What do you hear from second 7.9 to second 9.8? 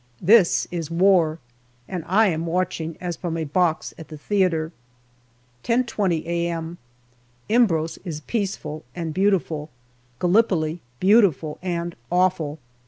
is peaceful and beautiful,